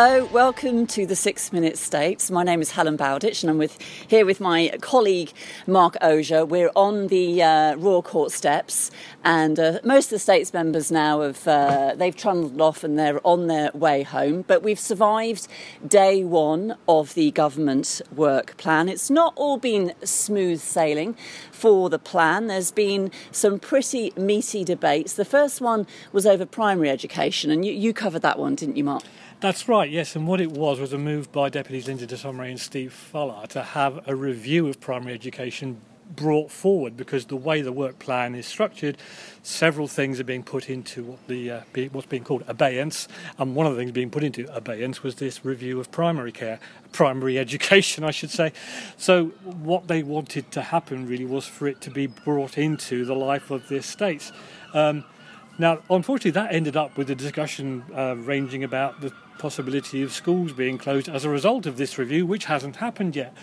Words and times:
Hello, 0.00 0.26
welcome 0.26 0.86
to 0.86 1.06
the 1.06 1.16
Six 1.16 1.52
Minute 1.52 1.76
States. 1.76 2.30
My 2.30 2.44
name 2.44 2.60
is 2.60 2.70
Helen 2.70 2.96
Bowditch, 2.96 3.42
and 3.42 3.50
I'm 3.50 3.58
with 3.58 3.82
here 4.06 4.24
with 4.24 4.38
my 4.38 4.70
colleague 4.80 5.32
Mark 5.66 5.96
Osier. 6.00 6.46
We're 6.46 6.70
on 6.76 7.08
the 7.08 7.42
uh, 7.42 7.74
Royal 7.74 8.00
Court 8.00 8.30
steps, 8.30 8.92
and 9.24 9.58
uh, 9.58 9.80
most 9.82 10.04
of 10.04 10.10
the 10.10 10.18
states 10.20 10.52
members 10.52 10.92
now 10.92 11.22
have 11.22 11.48
uh, 11.48 11.96
they've 11.96 12.14
trundled 12.14 12.60
off 12.60 12.84
and 12.84 12.96
they're 12.96 13.20
on 13.26 13.48
their 13.48 13.72
way 13.74 14.04
home. 14.04 14.44
But 14.46 14.62
we've 14.62 14.78
survived 14.78 15.48
day 15.84 16.22
one 16.22 16.76
of 16.88 17.14
the 17.14 17.32
government 17.32 18.00
work 18.14 18.56
plan. 18.56 18.88
It's 18.88 19.10
not 19.10 19.32
all 19.34 19.58
been 19.58 19.94
smooth 20.04 20.60
sailing 20.60 21.16
for 21.50 21.90
the 21.90 21.98
plan. 21.98 22.46
There's 22.46 22.70
been 22.70 23.10
some 23.32 23.58
pretty 23.58 24.12
meaty 24.16 24.62
debates. 24.62 25.14
The 25.14 25.24
first 25.24 25.60
one 25.60 25.88
was 26.12 26.24
over 26.24 26.46
primary 26.46 26.88
education, 26.88 27.50
and 27.50 27.64
you, 27.64 27.72
you 27.72 27.92
covered 27.92 28.22
that 28.22 28.38
one, 28.38 28.54
didn't 28.54 28.76
you, 28.76 28.84
Mark? 28.84 29.02
That's 29.40 29.68
right, 29.68 29.87
yes. 29.88 30.14
And 30.16 30.26
what 30.26 30.40
it 30.40 30.52
was 30.52 30.80
was 30.80 30.92
a 30.92 30.98
move 30.98 31.32
by 31.32 31.48
Deputies 31.48 31.86
Linda 31.86 32.06
de 32.06 32.28
and 32.28 32.60
Steve 32.60 32.92
Falla 32.92 33.46
to 33.48 33.62
have 33.62 34.06
a 34.08 34.14
review 34.14 34.68
of 34.68 34.80
primary 34.80 35.14
education 35.14 35.80
brought 36.14 36.50
forward 36.50 36.96
because 36.96 37.26
the 37.26 37.36
way 37.36 37.60
the 37.60 37.72
work 37.72 37.98
plan 37.98 38.34
is 38.34 38.46
structured, 38.46 38.96
several 39.42 39.86
things 39.86 40.18
are 40.18 40.24
being 40.24 40.42
put 40.42 40.70
into 40.70 41.04
what 41.04 41.28
the 41.28 41.50
uh, 41.50 41.60
be, 41.72 41.88
what's 41.88 42.06
being 42.06 42.24
called 42.24 42.44
abeyance, 42.48 43.08
and 43.38 43.54
one 43.54 43.66
of 43.66 43.74
the 43.74 43.78
things 43.78 43.92
being 43.92 44.10
put 44.10 44.24
into 44.24 44.50
abeyance 44.54 45.02
was 45.02 45.16
this 45.16 45.44
review 45.44 45.78
of 45.80 45.90
primary 45.90 46.32
care, 46.32 46.60
primary 46.92 47.38
education, 47.46 48.04
I 48.04 48.10
should 48.10 48.30
say. 48.30 48.52
So 48.96 49.26
what 49.44 49.88
they 49.88 50.02
wanted 50.02 50.50
to 50.52 50.62
happen 50.62 51.06
really 51.06 51.26
was 51.26 51.46
for 51.46 51.66
it 51.68 51.80
to 51.82 51.90
be 51.90 52.06
brought 52.06 52.56
into 52.56 53.04
the 53.04 53.14
life 53.14 53.50
of 53.50 53.68
the 53.68 53.76
estates. 53.76 54.32
Um, 54.72 55.04
now, 55.58 55.80
unfortunately, 55.90 56.30
that 56.32 56.54
ended 56.54 56.76
up 56.76 56.96
with 56.96 57.10
a 57.10 57.14
discussion 57.14 57.84
uh, 57.94 58.14
ranging 58.16 58.62
about 58.62 59.00
the 59.00 59.12
possibility 59.38 60.02
of 60.02 60.12
schools 60.12 60.52
being 60.52 60.78
closed 60.78 61.08
as 61.08 61.24
a 61.24 61.28
result 61.28 61.66
of 61.66 61.76
this 61.76 61.98
review, 61.98 62.26
which 62.26 62.44
hasn't 62.44 62.76
happened 62.76 63.16
yet. 63.16 63.34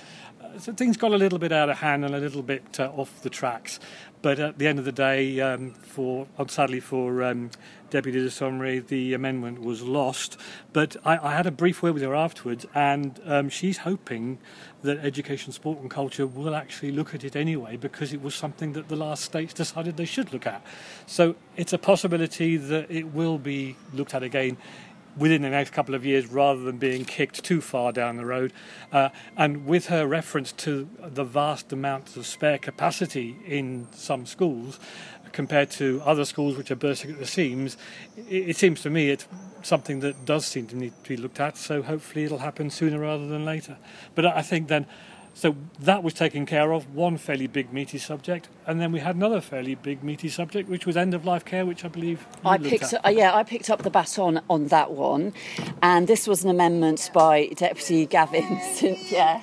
Uh, 0.45 0.59
so 0.59 0.73
things 0.73 0.97
got 0.97 1.11
a 1.11 1.17
little 1.17 1.39
bit 1.39 1.51
out 1.51 1.69
of 1.69 1.77
hand 1.77 2.05
and 2.05 2.13
a 2.13 2.19
little 2.19 2.43
bit 2.43 2.79
uh, 2.79 2.91
off 2.95 3.21
the 3.21 3.29
tracks. 3.29 3.79
But 4.21 4.39
at 4.39 4.57
the 4.57 4.67
end 4.67 4.79
of 4.79 4.85
the 4.85 4.91
day, 4.91 5.39
um, 5.39 5.71
for 5.73 6.27
sadly 6.47 6.79
for 6.79 7.23
um, 7.23 7.51
Deputy 7.91 8.27
de 8.27 8.81
the 8.81 9.13
amendment 9.13 9.61
was 9.61 9.83
lost. 9.83 10.37
But 10.73 10.97
I, 11.05 11.17
I, 11.17 11.35
had 11.35 11.45
a 11.45 11.51
brief 11.51 11.83
word 11.83 11.93
with 11.93 12.01
her 12.01 12.15
afterwards, 12.15 12.65
and 12.73 13.19
um, 13.25 13.49
she's 13.49 13.77
hoping 13.79 14.39
that 14.81 14.97
Education, 14.97 15.53
Sport 15.53 15.79
and 15.79 15.91
Culture 15.91 16.25
will 16.25 16.55
actually 16.55 16.91
look 16.91 17.13
at 17.13 17.23
it 17.23 17.35
anyway 17.35 17.77
because 17.77 18.13
it 18.13 18.21
was 18.21 18.33
something 18.33 18.73
that 18.73 18.87
the 18.87 18.95
last 18.95 19.23
states 19.23 19.53
decided 19.53 19.95
they 19.95 20.05
should 20.05 20.33
look 20.33 20.47
at. 20.47 20.65
So 21.05 21.35
it's 21.55 21.73
a 21.73 21.77
possibility 21.77 22.57
that 22.57 22.89
it 22.89 23.13
will 23.13 23.37
be 23.37 23.75
looked 23.93 24.15
at 24.15 24.23
again 24.23 24.57
within 25.17 25.41
the 25.41 25.49
next 25.49 25.71
couple 25.71 25.95
of 25.95 26.05
years 26.05 26.27
rather 26.27 26.61
than 26.61 26.77
being 26.77 27.05
kicked 27.05 27.43
too 27.43 27.61
far 27.61 27.91
down 27.91 28.17
the 28.17 28.25
road. 28.25 28.51
Uh, 28.91 29.09
and 29.37 29.65
with 29.65 29.87
her 29.87 30.05
reference 30.05 30.51
to 30.51 30.89
the 31.01 31.23
vast 31.23 31.71
amounts 31.71 32.15
of 32.17 32.25
spare 32.25 32.57
capacity 32.57 33.37
in 33.45 33.87
some 33.91 34.25
schools 34.25 34.79
compared 35.31 35.69
to 35.69 36.01
other 36.05 36.23
schools 36.23 36.57
which 36.57 36.71
are 36.71 36.75
bursting 36.75 37.11
at 37.11 37.19
the 37.19 37.25
seams, 37.25 37.77
it, 38.17 38.49
it 38.49 38.55
seems 38.55 38.81
to 38.81 38.89
me 38.89 39.09
it's 39.09 39.27
something 39.63 39.99
that 39.99 40.25
does 40.25 40.45
seem 40.45 40.67
to 40.67 40.75
need 40.75 40.93
to 41.03 41.09
be 41.09 41.17
looked 41.17 41.39
at. 41.39 41.57
So 41.57 41.81
hopefully 41.81 42.25
it'll 42.25 42.39
happen 42.39 42.69
sooner 42.69 42.99
rather 42.99 43.27
than 43.27 43.45
later. 43.45 43.77
But 44.13 44.25
I 44.25 44.41
think 44.41 44.67
then 44.67 44.85
so 45.37 45.53
that 45.81 46.01
was 46.01 46.13
taken 46.13 46.45
care 46.45 46.71
of, 46.71 46.95
one 46.95 47.17
fairly 47.17 47.45
big 47.47 47.73
meaty 47.73 47.97
subject, 47.97 48.47
and 48.65 48.79
then 48.79 48.93
we 48.93 49.01
had 49.01 49.17
another 49.17 49.41
fairly 49.41 49.75
big 49.75 50.01
meaty 50.01 50.29
subject, 50.29 50.69
which 50.69 50.85
was 50.85 50.95
end 50.95 51.13
of 51.13 51.25
life 51.25 51.43
care, 51.43 51.65
which 51.65 51.83
I 51.83 51.89
believe 51.89 52.25
I 52.45 52.57
picked. 52.57 52.93
Uh, 52.93 53.09
yeah, 53.09 53.35
I 53.35 53.43
picked 53.43 53.69
up 53.69 53.83
the 53.83 53.89
baton 53.89 54.39
on 54.49 54.67
that 54.67 54.91
one, 54.91 55.33
and 55.83 56.07
this 56.07 56.25
was 56.25 56.45
an 56.45 56.49
amendment 56.49 57.11
by 57.13 57.47
Deputy 57.47 58.05
Gavin 58.05 58.61
Yeah, 59.09 59.41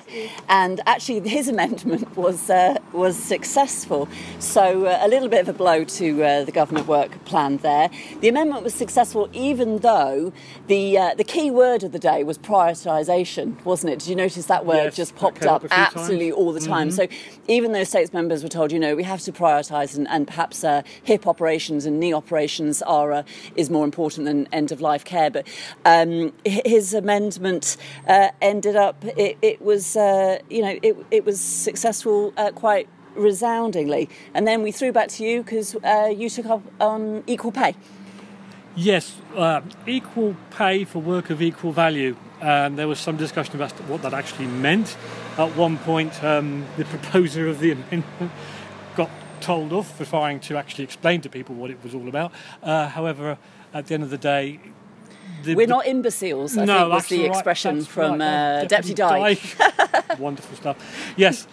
and 0.49 0.81
actually 0.87 1.29
his 1.29 1.47
amendment 1.47 2.17
was 2.17 2.49
uh, 2.49 2.79
was 2.91 3.15
successful. 3.15 4.09
So 4.39 4.87
uh, 4.87 4.97
a 4.99 5.07
little 5.07 5.29
bit 5.29 5.41
of 5.41 5.49
a 5.49 5.53
blow 5.53 5.83
to 5.83 6.23
uh, 6.23 6.43
the 6.43 6.51
government 6.51 6.87
work 6.87 7.23
plan 7.25 7.57
there. 7.57 7.91
The 8.19 8.29
amendment 8.29 8.63
was 8.63 8.73
successful, 8.73 9.29
even 9.31 9.77
though 9.77 10.33
the 10.65 10.97
uh, 10.97 11.13
the 11.13 11.23
key 11.23 11.51
word 11.51 11.83
of 11.83 11.91
the 11.91 11.99
day 11.99 12.23
was 12.23 12.39
prioritisation, 12.39 13.63
wasn't 13.63 13.93
it? 13.93 13.99
Did 13.99 14.07
you 14.07 14.15
notice 14.15 14.47
that 14.47 14.65
word 14.65 14.85
yes, 14.85 14.95
just 14.95 15.15
popped 15.15 15.45
up? 15.45 15.63
Absolutely 15.83 16.31
all 16.31 16.51
the 16.51 16.59
time. 16.59 16.89
Mm-hmm. 16.89 16.95
So 16.95 17.07
even 17.47 17.71
though 17.71 17.83
states 17.83 18.13
members 18.13 18.43
were 18.43 18.49
told, 18.49 18.71
you 18.71 18.79
know, 18.79 18.95
we 18.95 19.03
have 19.03 19.21
to 19.21 19.31
prioritise 19.31 19.95
and, 19.97 20.07
and, 20.07 20.27
perhaps 20.27 20.63
uh, 20.63 20.81
hip 21.03 21.27
operations 21.27 21.85
and 21.85 21.99
knee 21.99 22.13
operations 22.13 22.81
are 22.83 23.11
uh, 23.11 23.23
is 23.55 23.69
more 23.69 23.85
important 23.85 24.25
than 24.25 24.47
end 24.53 24.71
of 24.71 24.81
life 24.81 25.03
care, 25.03 25.29
but 25.29 25.45
um, 25.85 26.31
his 26.45 26.93
amendment 26.93 27.77
uh, 28.07 28.29
ended 28.41 28.75
up 28.75 29.03
it, 29.17 29.37
it 29.41 29.61
was 29.61 29.95
uh, 29.95 30.39
you 30.49 30.61
know 30.61 30.79
it, 30.81 30.95
it 31.11 31.25
was 31.25 31.39
successful 31.39 32.33
uh, 32.37 32.51
quite 32.51 32.87
resoundingly. 33.15 34.09
And 34.33 34.47
then 34.47 34.63
we 34.63 34.71
threw 34.71 34.91
back 34.91 35.09
to 35.09 35.25
you 35.25 35.43
because 35.43 35.75
uh, 35.75 36.11
you 36.15 36.29
took 36.29 36.45
up 36.45 36.63
on 36.79 37.23
equal 37.27 37.51
pay. 37.51 37.75
Yes, 38.75 39.15
uh, 39.35 39.61
equal 39.85 40.35
pay 40.51 40.83
for 40.83 40.99
work 40.99 41.29
of 41.29 41.41
equal 41.41 41.71
value. 41.71 42.15
And 42.41 42.77
there 42.77 42.87
was 42.87 42.99
some 42.99 43.17
discussion 43.17 43.55
about 43.55 43.71
what 43.87 44.01
that 44.01 44.13
actually 44.13 44.47
meant. 44.47 44.97
At 45.37 45.55
one 45.55 45.77
point, 45.77 46.23
um, 46.23 46.65
the 46.77 46.85
proposer 46.93 47.47
of 47.47 47.59
the 47.59 47.71
amendment 47.71 48.31
got 48.95 49.09
told 49.41 49.73
off 49.73 49.95
for 49.97 50.05
trying 50.05 50.39
to 50.41 50.57
actually 50.57 50.83
explain 50.83 51.21
to 51.21 51.29
people 51.29 51.55
what 51.55 51.69
it 51.69 51.83
was 51.83 51.93
all 51.93 52.07
about. 52.07 52.31
Uh, 52.61 52.87
however, 52.87 53.37
at 53.73 53.87
the 53.87 53.93
end 53.93 54.03
of 54.03 54.09
the 54.09 54.17
day, 54.17 54.59
the, 55.43 55.55
We're 55.55 55.67
not 55.67 55.85
imbeciles, 55.85 56.57
I 56.57 56.65
no, 56.65 56.79
think 56.79 56.93
was 56.93 57.07
the 57.07 57.25
expression 57.25 57.77
right, 57.79 57.87
from 57.87 58.19
right. 58.19 58.61
uh, 58.61 58.65
Deputy 58.65 58.93
Dyke. 58.93 59.57
Dyke. 59.57 60.19
Wonderful 60.19 60.55
stuff. 60.55 61.13
Yes. 61.17 61.47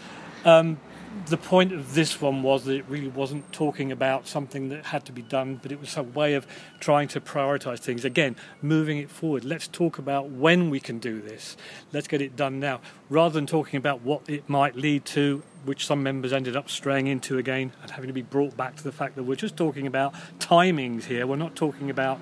Um, 0.44 0.78
the 1.26 1.36
point 1.36 1.72
of 1.72 1.94
this 1.94 2.20
one 2.20 2.42
was 2.42 2.64
that 2.64 2.74
it 2.74 2.84
really 2.88 3.08
wasn't 3.08 3.52
talking 3.52 3.90
about 3.90 4.28
something 4.28 4.68
that 4.68 4.86
had 4.86 5.04
to 5.06 5.12
be 5.12 5.22
done, 5.22 5.58
but 5.60 5.72
it 5.72 5.80
was 5.80 5.96
a 5.96 6.02
way 6.02 6.34
of 6.34 6.46
trying 6.78 7.08
to 7.08 7.20
prioritize 7.20 7.80
things. 7.80 8.04
Again, 8.04 8.36
moving 8.62 8.98
it 8.98 9.10
forward. 9.10 9.44
Let's 9.44 9.66
talk 9.66 9.98
about 9.98 10.28
when 10.30 10.70
we 10.70 10.78
can 10.78 10.98
do 10.98 11.20
this. 11.20 11.56
Let's 11.92 12.06
get 12.06 12.20
it 12.20 12.36
done 12.36 12.60
now, 12.60 12.80
rather 13.08 13.32
than 13.32 13.46
talking 13.46 13.76
about 13.76 14.02
what 14.02 14.28
it 14.28 14.48
might 14.48 14.76
lead 14.76 15.04
to, 15.06 15.42
which 15.64 15.86
some 15.86 16.02
members 16.02 16.32
ended 16.32 16.56
up 16.56 16.70
straying 16.70 17.08
into 17.08 17.38
again 17.38 17.72
and 17.82 17.90
having 17.90 18.08
to 18.08 18.14
be 18.14 18.22
brought 18.22 18.56
back 18.56 18.76
to 18.76 18.84
the 18.84 18.92
fact 18.92 19.16
that 19.16 19.24
we're 19.24 19.34
just 19.34 19.56
talking 19.56 19.86
about 19.86 20.14
timings 20.38 21.04
here. 21.04 21.26
We're 21.26 21.36
not 21.36 21.56
talking 21.56 21.90
about 21.90 22.20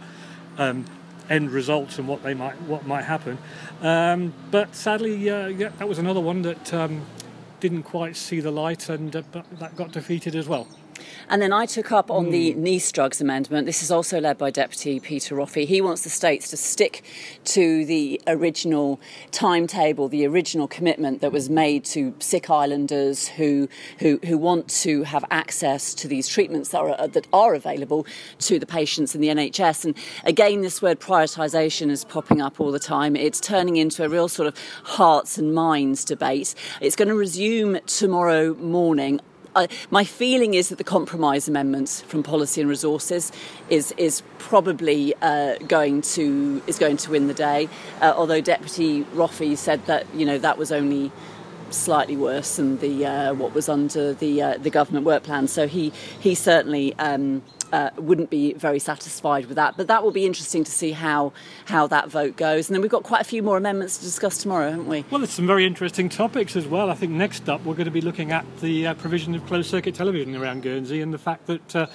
um, 0.56 0.87
end 1.28 1.50
results 1.50 1.99
and 1.99 2.09
what 2.09 2.22
they 2.22 2.34
might 2.34 2.60
what 2.62 2.87
might 2.87 3.05
happen. 3.05 3.38
Um, 3.82 4.32
but 4.50 4.75
sadly, 4.75 5.28
uh, 5.28 5.49
yeah, 5.49 5.70
that 5.78 5.88
was 5.88 5.99
another 5.99 6.20
one 6.20 6.43
that 6.43 6.72
um, 6.72 7.05
didn't 7.61 7.83
quite 7.83 8.17
see 8.17 8.41
the 8.41 8.51
light, 8.51 8.89
and 8.89 9.15
uh, 9.15 9.23
that 9.59 9.77
got 9.77 9.93
defeated 9.93 10.35
as 10.35 10.49
well. 10.49 10.67
And 11.29 11.41
then 11.43 11.53
I 11.53 11.67
took 11.67 11.93
up 11.93 12.11
on 12.11 12.27
mm. 12.27 12.31
the 12.31 12.55
NICE 12.55 12.93
drugs 12.93 13.21
amendment. 13.21 13.67
This 13.67 13.83
is 13.83 13.91
also 13.91 14.21
led 14.21 14.39
by 14.39 14.51
Deputy 14.51 15.01
Peter 15.01 15.35
Roffey. 15.37 15.67
He 15.67 15.81
wants 15.81 16.03
the 16.03 16.11
states 16.11 16.49
to 16.51 16.57
stick 16.57 17.03
to 17.45 17.85
the 17.85 18.21
original 18.27 19.01
timetable, 19.31 20.09
the 20.09 20.27
original 20.27 20.69
commitment 20.69 21.21
that 21.21 21.33
was 21.33 21.49
made 21.49 21.85
to 21.87 22.15
sick 22.19 22.51
islanders 22.51 23.29
who 23.29 23.69
who, 23.99 24.19
who 24.25 24.39
want 24.39 24.69
to 24.69 25.03
have 25.05 25.25
access 25.31 25.95
to 25.95 26.09
these 26.09 26.29
treatments 26.29 26.71
that 26.71 26.81
are, 26.81 27.09
that 27.09 27.27
are 27.33 27.55
available 27.55 28.07
to 28.41 28.59
the 28.59 28.67
patients 28.67 29.15
in 29.15 29.21
the 29.21 29.29
NHS. 29.29 29.85
And 29.85 29.95
again, 30.25 30.63
this 30.63 30.81
word 30.83 31.01
prioritisation 31.01 31.91
is 31.91 32.05
popping 32.05 32.41
up 32.41 32.61
all 32.61 32.71
the 32.71 32.79
time. 32.79 33.17
It's 33.17 33.41
turning 33.41 33.77
into 33.77 34.05
a 34.05 34.09
real 34.09 34.29
sort 34.29 34.49
of 34.49 34.57
hearts 34.85 35.39
and 35.39 35.55
minds 35.55 36.05
debate. 36.05 36.55
It's 36.81 36.97
going 36.97 37.09
to 37.09 37.15
resume 37.15 37.81
tomorrow 37.87 38.55
morning 38.55 39.21
my 39.90 40.05
feeling 40.05 40.55
is 40.55 40.69
that 40.69 40.78
the 40.78 40.84
compromise 40.84 41.49
amendments 41.49 42.00
from 42.02 42.22
policy 42.22 42.60
and 42.60 42.70
resources 42.70 43.32
is 43.69 43.93
is 43.96 44.22
probably 44.38 45.14
uh, 45.22 45.56
going 45.66 46.02
to 46.02 46.62
is 46.66 46.78
going 46.78 46.96
to 46.99 47.10
win 47.10 47.26
the 47.26 47.34
day. 47.34 47.69
Uh, 48.00 48.12
although 48.16 48.40
Deputy 48.40 49.05
Roffey 49.14 49.56
said 49.56 49.84
that 49.87 50.06
you 50.14 50.25
know 50.25 50.38
that 50.38 50.58
was 50.58 50.70
only 50.70 51.10
slightly 51.70 52.17
worse 52.17 52.56
than 52.56 52.79
the 52.79 53.06
uh, 53.06 53.35
what 53.35 53.55
was 53.55 53.69
under 53.69 54.12
the 54.15 54.43
uh, 54.43 54.59
the 54.59 54.70
government 54.70 55.06
work 55.06 55.23
plan. 55.23 55.49
So 55.49 55.67
he 55.67 55.93
he 56.20 56.35
certainly. 56.35 56.94
Um, 56.99 57.43
uh, 57.73 57.91
wouldn't 57.99 58.31
be 58.31 58.55
very 58.55 58.79
satisfied 58.79 59.47
with 59.47 59.56
that. 59.56 59.76
But 59.76 59.88
that 59.88 60.03
will 60.03 60.11
be 60.11 60.25
interesting 60.25 60.65
to 60.65 60.70
see 60.70 60.93
how 60.93 61.32
how 61.67 61.87
that 61.88 62.09
vote 62.09 62.37
goes. 62.37 62.69
And 62.69 62.75
then 62.75 62.82
we've 62.82 62.91
got 62.91 63.03
quite 63.03 63.20
a 63.20 63.25
few 63.25 63.43
more 63.43 63.56
amendments 63.56 63.99
to 63.99 64.05
discuss 64.05 64.38
tomorrow, 64.38 64.70
haven't 64.70 64.87
we? 64.87 65.05
Well, 65.11 65.20
there's 65.20 65.31
some 65.31 65.47
very 65.47 65.67
interesting 65.67 66.09
topics 66.09 66.56
as 66.56 66.67
well. 66.67 66.91
I 66.91 66.94
think 66.94 67.12
next 67.12 67.49
up 67.49 67.65
we're 67.65 67.75
going 67.75 67.85
to 67.85 67.91
be 67.91 68.00
looking 68.00 68.32
at 68.32 68.47
the 68.61 68.87
uh, 68.87 68.94
provision 68.94 69.35
of 69.35 69.44
closed 69.47 69.69
circuit 69.69 69.94
television 69.94 70.35
around 70.35 70.62
Guernsey 70.62 71.00
and 71.00 71.12
the 71.12 71.19
fact 71.19 71.47
that. 71.47 71.91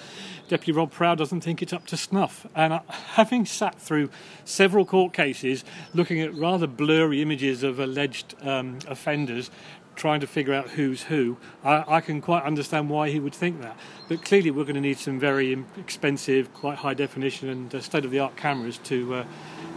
Deputy 0.47 0.71
Rob 0.71 0.91
Prow 0.91 1.15
doesn't 1.15 1.41
think 1.41 1.61
it's 1.61 1.73
up 1.73 1.85
to 1.87 1.97
snuff. 1.97 2.45
And 2.55 2.73
uh, 2.73 2.79
having 2.89 3.45
sat 3.45 3.79
through 3.79 4.09
several 4.45 4.85
court 4.85 5.13
cases 5.13 5.63
looking 5.93 6.21
at 6.21 6.33
rather 6.35 6.67
blurry 6.67 7.21
images 7.21 7.63
of 7.63 7.79
alleged 7.79 8.35
um, 8.41 8.79
offenders 8.87 9.49
trying 9.95 10.19
to 10.19 10.27
figure 10.27 10.53
out 10.53 10.69
who's 10.69 11.03
who, 11.03 11.37
I, 11.63 11.83
I, 11.87 12.01
can 12.01 12.19
quite 12.19 12.41
understand 12.43 12.89
why 12.89 13.11
he 13.11 13.19
would 13.19 13.35
think 13.35 13.61
that. 13.61 13.77
But 14.09 14.25
clearly, 14.25 14.49
we're 14.49 14.63
going 14.63 14.73
to 14.73 14.81
need 14.81 14.97
some 14.97 15.19
very 15.19 15.63
expensive, 15.77 16.51
quite 16.51 16.79
high 16.79 16.95
definition 16.95 17.47
and 17.47 17.75
uh, 17.75 17.79
state 17.79 18.03
of 18.03 18.09
the 18.09 18.17
art 18.19 18.35
cameras 18.35 18.79
to. 18.85 19.15
Uh, 19.15 19.25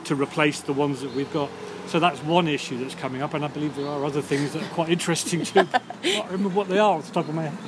to 0.06 0.14
replace 0.14 0.60
the 0.60 0.72
ones 0.72 1.00
that 1.00 1.12
we've 1.14 1.32
got. 1.32 1.50
So 1.88 2.00
that's 2.00 2.22
one 2.22 2.48
issue 2.48 2.78
that's 2.78 2.94
coming 2.94 3.22
up, 3.22 3.34
and 3.34 3.44
I 3.44 3.48
believe 3.48 3.76
there 3.76 3.86
are 3.86 4.04
other 4.04 4.22
things 4.22 4.52
that 4.52 4.62
are 4.62 4.74
quite 4.74 4.88
interesting 4.88 5.44
too. 5.44 5.60
I 5.74 5.80
can't 6.02 6.30
remember 6.30 6.48
what 6.48 6.69
they 6.69 6.78
are 6.78 6.96
off 6.98 7.06
the 7.06 7.12
top 7.12 7.28
of 7.28 7.34
my 7.34 7.48
head. 7.48 7.58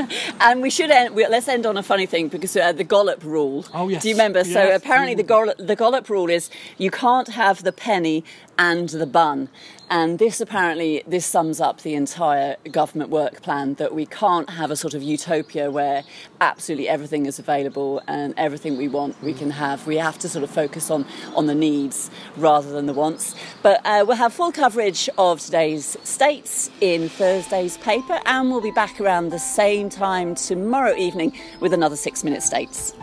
and 0.40 0.62
we 0.62 0.70
should 0.70 0.90
end. 0.90 1.14
Let's 1.14 1.48
end 1.48 1.66
on 1.66 1.76
a 1.76 1.82
funny 1.82 2.06
thing 2.06 2.28
because 2.28 2.56
uh, 2.56 2.72
the 2.72 2.84
Gollop 2.84 3.22
rule. 3.24 3.64
Oh 3.74 3.88
yes. 3.88 4.02
Do 4.02 4.08
you 4.08 4.14
remember? 4.14 4.40
Yes. 4.40 4.52
So 4.52 4.74
apparently 4.74 5.14
the 5.14 5.22
Gollop, 5.22 5.56
the 5.58 5.76
Gollop 5.76 6.08
rule 6.08 6.30
is 6.30 6.50
you 6.78 6.90
can't 6.90 7.28
have 7.28 7.62
the 7.62 7.72
penny 7.72 8.24
and 8.58 8.88
the 8.88 9.06
bun. 9.06 9.48
And 9.90 10.18
this 10.18 10.40
apparently 10.40 11.02
this 11.06 11.26
sums 11.26 11.60
up 11.60 11.82
the 11.82 11.92
entire 11.94 12.56
government 12.70 13.10
work 13.10 13.42
plan 13.42 13.74
that 13.74 13.94
we 13.94 14.06
can't 14.06 14.48
have 14.48 14.70
a 14.70 14.76
sort 14.76 14.94
of 14.94 15.02
utopia 15.02 15.70
where 15.70 16.04
absolutely 16.40 16.88
everything 16.88 17.26
is 17.26 17.38
available 17.38 18.02
and 18.08 18.32
everything 18.38 18.78
we 18.78 18.88
want 18.88 19.22
we 19.22 19.34
can 19.34 19.50
have. 19.50 19.86
We 19.86 19.96
have 19.96 20.18
to 20.20 20.30
sort 20.30 20.44
of 20.44 20.50
focus 20.50 20.90
on 20.90 21.04
on 21.36 21.46
the 21.46 21.54
needs 21.54 22.10
rather 22.38 22.70
than 22.70 22.86
the 22.86 22.94
wants. 22.94 23.34
But 23.62 23.84
uh, 23.84 24.04
we'll 24.06 24.16
have 24.16 24.32
full 24.32 24.52
coverage 24.52 25.10
of 25.18 25.40
today's 25.40 25.98
states 26.04 26.70
in 26.80 27.10
Thursday's 27.10 27.76
paper, 27.76 28.18
and 28.24 28.50
we'll 28.50 28.62
be 28.62 28.70
back 28.70 28.98
around 28.98 29.28
the 29.28 29.38
same 29.38 29.90
time 29.90 30.34
tomorrow 30.34 30.94
evening 30.96 31.38
with 31.60 31.74
another 31.74 31.96
six 31.96 32.24
minute 32.24 32.42
states. 32.42 32.94